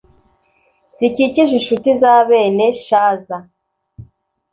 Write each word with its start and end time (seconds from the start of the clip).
Zikikije 0.97 1.53
incuti 1.59 1.91
za 2.01 2.13
bene 2.27 2.67
Shaza, 2.83 3.37